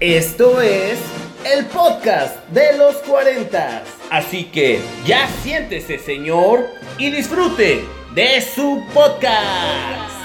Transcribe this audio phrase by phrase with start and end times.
[0.00, 0.98] Esto es
[1.44, 3.82] el podcast de los 40.
[4.10, 7.84] Así que ya siéntese, señor, y disfrute
[8.14, 10.19] de su podcast.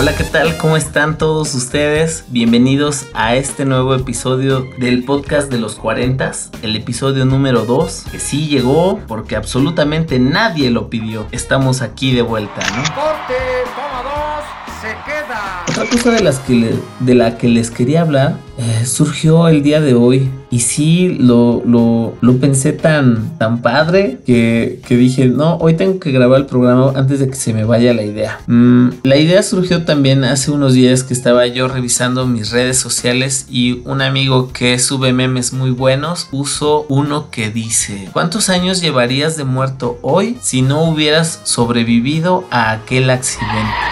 [0.00, 0.56] Hola, ¿qué tal?
[0.58, 2.24] ¿Cómo están todos ustedes?
[2.28, 6.30] Bienvenidos a este nuevo episodio del podcast de los 40,
[6.62, 11.26] el episodio número 2, que sí llegó porque absolutamente nadie lo pidió.
[11.32, 12.82] Estamos aquí de vuelta, ¿no?
[12.94, 13.34] Corte,
[13.74, 14.44] toma dos,
[14.80, 15.64] se queda.
[15.68, 19.80] Otra cosa de, las que de la que les quería hablar eh, surgió el día
[19.80, 25.56] de hoy y sí lo, lo, lo pensé tan, tan padre que, que, dije, no,
[25.56, 28.40] hoy tengo que grabar el programa antes de que se me vaya la idea.
[28.46, 33.46] Mm, la idea surgió también hace unos días que estaba yo revisando mis redes sociales
[33.50, 39.36] y un amigo que sube memes muy buenos puso uno que dice, ¿cuántos años llevarías
[39.36, 43.87] de muerto hoy si no hubieras sobrevivido a aquel accidente?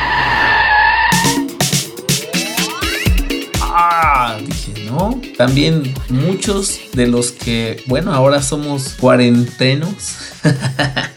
[5.36, 10.16] También muchos de los que, bueno, ahora somos cuarentenos.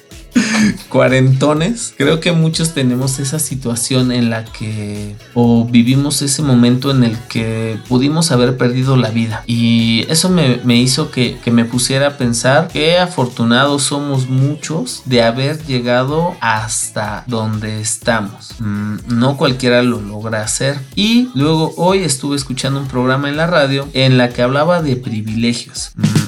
[0.90, 7.04] cuarentones, creo que muchos tenemos esa situación en la que o vivimos ese momento en
[7.04, 9.44] el que pudimos haber perdido la vida.
[9.48, 15.24] Y eso me, hizo que, que, me pusiera a pensar que afortunados somos muchos de
[15.24, 18.56] haber llegado hasta donde estamos.
[18.60, 20.80] Mm, no cualquiera lo logra hacer.
[20.96, 24.96] Y luego hoy estuve escuchando un programa en la radio en la que hablaba de
[24.96, 25.92] privilegios.
[25.96, 26.19] Mm,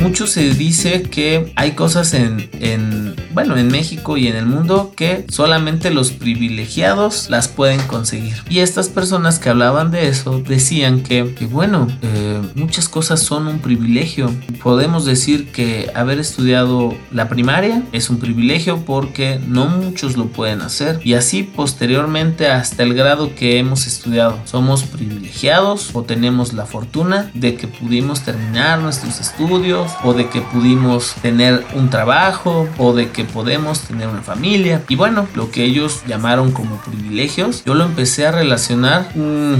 [0.00, 4.92] mucho se dice que hay cosas en, en, bueno, en México y en el mundo
[4.96, 8.36] que solamente los privilegiados las pueden conseguir.
[8.48, 13.58] Y estas personas que hablaban de eso decían que, bueno, eh, muchas cosas son un
[13.58, 14.34] privilegio.
[14.62, 20.62] Podemos decir que haber estudiado la primaria es un privilegio porque no muchos lo pueden
[20.62, 21.00] hacer.
[21.04, 24.38] Y así posteriormente hasta el grado que hemos estudiado.
[24.44, 30.40] Somos privilegiados o tenemos la fortuna de que pudimos terminar nuestros estudios o de que
[30.40, 34.82] pudimos tener un trabajo o de que podemos tener una familia.
[34.88, 39.54] Y bueno lo que ellos llamaron como privilegios yo lo empecé a relacionar mmm,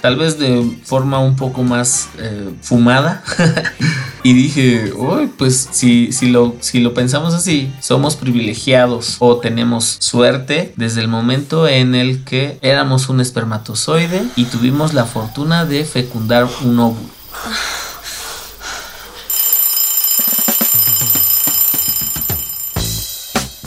[0.00, 3.22] tal vez de forma un poco más eh, fumada.
[4.24, 9.96] Y dije uy pues si, si, lo, si lo pensamos así somos privilegiados o tenemos
[9.98, 15.84] suerte desde el momento en el que éramos un espermatozoide y tuvimos la fortuna de
[15.84, 17.10] fecundar un óvulo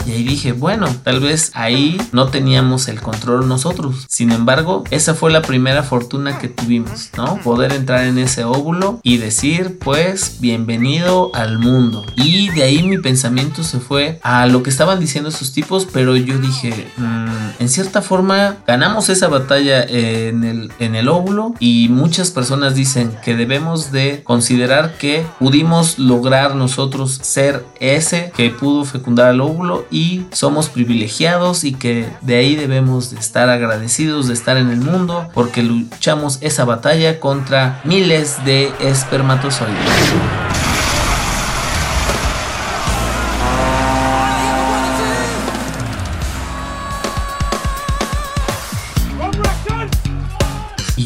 [0.06, 4.06] Y ahí dije, bueno, tal vez ahí no teníamos el control nosotros.
[4.08, 7.38] Sin embargo, esa fue la primera fortuna que tuvimos, ¿no?
[7.42, 12.06] Poder entrar en ese óvulo y decir, pues, bienvenido al mundo.
[12.14, 16.16] Y de ahí mi pensamiento se fue a lo que estaban diciendo esos tipos, pero
[16.16, 17.26] yo dije, mmm,
[17.58, 23.16] en cierta forma, ganamos esa batalla en el, en el óvulo y muchas personas dicen
[23.24, 29.86] que debemos de considerar que pudimos lograr nosotros ser ese que pudo fecundar el óvulo
[30.32, 35.28] somos privilegiados y que de ahí debemos de estar agradecidos de estar en el mundo
[35.32, 40.45] porque luchamos esa batalla contra miles de espermatozoides.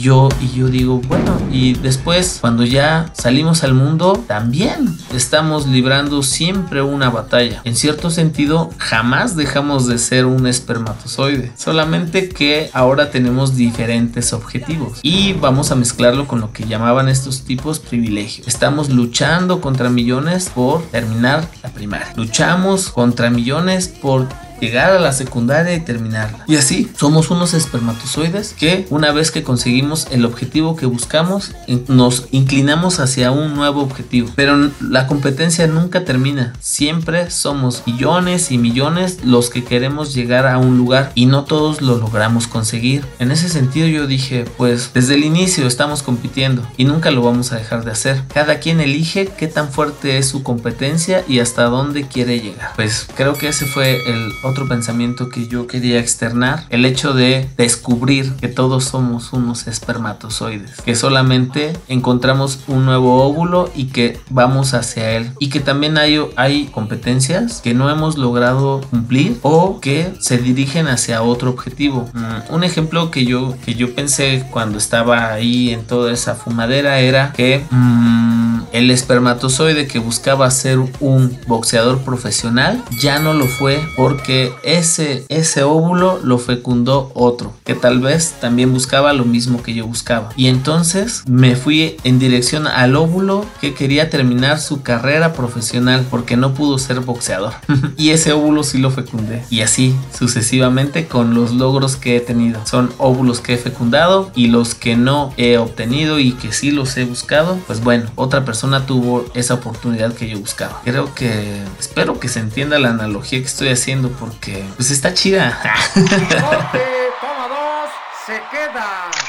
[0.01, 6.23] Yo, y yo digo, bueno, y después cuando ya salimos al mundo, también estamos librando
[6.23, 7.61] siempre una batalla.
[7.65, 11.53] En cierto sentido, jamás dejamos de ser un espermatozoide.
[11.55, 15.01] Solamente que ahora tenemos diferentes objetivos.
[15.03, 18.49] Y vamos a mezclarlo con lo que llamaban estos tipos privilegios.
[18.49, 22.15] Estamos luchando contra millones por terminar la primaria.
[22.17, 24.27] Luchamos contra millones por
[24.61, 26.45] llegar a la secundaria y terminarla.
[26.47, 31.53] Y así somos unos espermatozoides que una vez que conseguimos el objetivo que buscamos,
[31.89, 34.31] nos inclinamos hacia un nuevo objetivo.
[34.37, 36.53] Pero la competencia nunca termina.
[36.61, 41.83] Siempre somos millones y millones los que queremos llegar a un lugar y no todos
[41.83, 43.05] lo logramos conseguir.
[43.19, 47.53] En ese sentido yo dije, pues desde el inicio estamos compitiendo y nunca lo vamos
[47.53, 48.23] a dejar de hacer.
[48.33, 52.73] Cada quien elige qué tan fuerte es su competencia y hasta dónde quiere llegar.
[52.77, 57.49] Pues creo que ese fue el otro pensamiento que yo quería externar, el hecho de
[57.57, 64.75] descubrir que todos somos unos espermatozoides, que solamente encontramos un nuevo óvulo y que vamos
[64.75, 70.13] hacia él y que también hay, hay competencias que no hemos logrado cumplir o que
[70.21, 72.09] se dirigen hacia otro objetivo.
[72.13, 76.99] Mm, un ejemplo que yo, que yo pensé cuando estaba ahí en toda esa fumadera
[76.99, 77.65] era que...
[77.71, 85.25] Mmm, el espermatozoide que buscaba ser un boxeador profesional ya no lo fue porque ese,
[85.29, 90.31] ese óvulo lo fecundó otro que tal vez también buscaba lo mismo que yo buscaba.
[90.37, 96.37] Y entonces me fui en dirección al óvulo que quería terminar su carrera profesional porque
[96.37, 97.53] no pudo ser boxeador.
[97.97, 99.45] y ese óvulo sí lo fecundé.
[99.51, 102.61] Y así sucesivamente con los logros que he tenido.
[102.67, 106.97] Son óvulos que he fecundado y los que no he obtenido y que sí los
[106.97, 107.59] he buscado.
[107.67, 108.50] Pues bueno, otra persona
[108.87, 110.81] tuvo esa oportunidad que yo buscaba.
[110.85, 115.59] Creo que espero que se entienda la analogía que estoy haciendo porque pues está chida.
[115.95, 117.91] toma dos,
[118.27, 119.20] se queda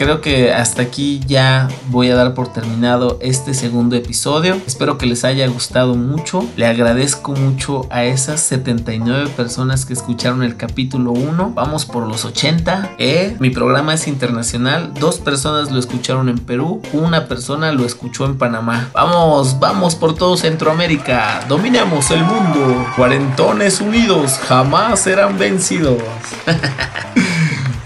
[0.00, 4.58] creo que hasta aquí ya voy a dar por terminado este segundo episodio.
[4.66, 6.42] Espero que les haya gustado mucho.
[6.56, 11.52] Le agradezco mucho a esas 79 personas que escucharon el capítulo 1.
[11.54, 12.92] Vamos por los 80.
[12.96, 14.94] Eh, mi programa es internacional.
[14.98, 16.80] Dos personas lo escucharon en Perú.
[16.94, 18.88] Una persona lo escuchó en Panamá.
[18.94, 21.44] Vamos, vamos por todo Centroamérica.
[21.46, 22.86] Dominamos el mundo.
[22.96, 25.98] Cuarentones unidos jamás serán vencidos.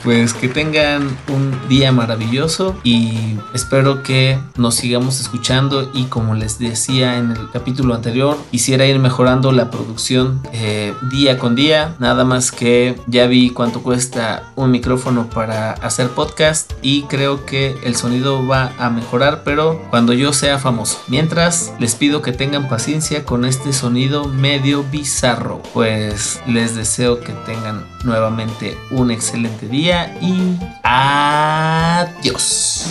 [0.05, 6.59] pues que tengan un día maravilloso y espero que nos sigamos escuchando y como les
[6.59, 11.97] decía en el capítulo anterior quisiera ir mejorando la producción eh, día con día.
[11.99, 17.75] Nada más que ya vi cuánto cuesta un micrófono para hacer podcast y creo que
[17.85, 21.01] el sonido va a mejorar pero cuando yo sea famoso.
[21.09, 25.63] Mientras les pido que tengan paciencia con este sonido medio bizarro.
[25.73, 32.87] Pues les deseo que tengan nuevamente un excelente día y adiós.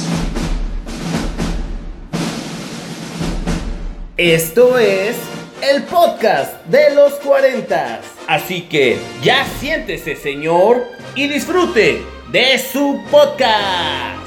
[4.15, 5.17] Esto es
[5.61, 7.99] el podcast de los 40.
[8.27, 10.85] Así que ya siéntese, señor,
[11.15, 12.01] y disfrute
[12.31, 14.22] de su podcast.